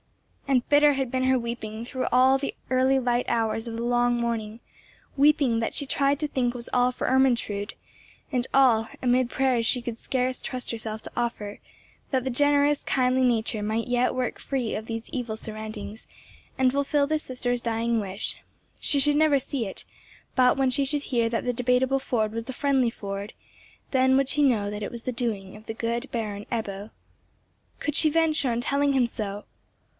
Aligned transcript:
And 0.47 0.67
bitter 0.67 0.93
had 0.93 1.11
been 1.11 1.25
her 1.25 1.39
weeping 1.39 1.85
through 1.85 2.07
all 2.11 2.37
the 2.37 2.55
early 2.69 2.99
light 2.99 3.23
hours 3.29 3.67
of 3.67 3.75
the 3.75 3.83
long 3.83 4.17
morning—weeping 4.19 5.59
that 5.59 5.75
she 5.75 5.85
tried 5.85 6.19
to 6.19 6.27
think 6.27 6.53
was 6.53 6.67
all 6.73 6.91
for 6.91 7.07
Ermentrude; 7.07 7.75
and 8.33 8.47
all, 8.53 8.89
amid 9.01 9.29
prayers 9.29 9.65
she 9.65 9.81
could 9.81 9.97
scarce 9.97 10.41
trust 10.41 10.71
herself 10.71 11.03
to 11.03 11.11
offer, 11.15 11.59
that 12.09 12.25
the 12.25 12.29
generous, 12.31 12.83
kindly 12.83 13.23
nature 13.23 13.61
might 13.63 13.87
yet 13.87 14.15
work 14.15 14.39
free 14.39 14.75
of 14.75 14.87
these 14.87 15.09
evil 15.11 15.37
surroundings, 15.37 16.07
and 16.57 16.73
fulfil 16.73 17.07
the 17.07 17.19
sister's 17.19 17.61
dying 17.61 18.01
wish, 18.01 18.37
she 18.79 18.99
should 18.99 19.15
never 19.15 19.39
see 19.39 19.67
it; 19.67 19.85
but, 20.35 20.57
when 20.57 20.71
she 20.71 20.83
should 20.83 21.03
hear 21.03 21.29
that 21.29 21.45
the 21.45 21.53
Debateable 21.53 21.99
Ford 21.99 22.33
was 22.33 22.45
the 22.45 22.53
Friendly 22.53 22.89
Ford, 22.89 23.33
then 23.91 24.17
would 24.17 24.27
she 24.29 24.41
know 24.43 24.69
that 24.71 24.83
it 24.83 24.91
was 24.91 25.03
the 25.03 25.11
doing 25.13 25.55
of 25.55 25.67
the 25.67 25.75
Good 25.75 26.11
Baron 26.11 26.45
Ebbo. 26.51 26.89
Could 27.79 27.95
she 27.95 28.09
venture 28.09 28.51
on 28.51 28.59
telling 28.61 28.91
him 28.93 29.05
so? 29.05 29.45